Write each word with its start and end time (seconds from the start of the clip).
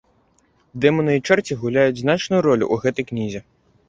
Дэманы 0.85 1.17
і 1.17 1.21
чэрці 1.27 1.57
гуляюць 1.63 1.99
значную 2.03 2.39
ролю 2.47 2.65
ў 2.73 2.87
гэтай 2.87 3.07
кнізе. 3.11 3.43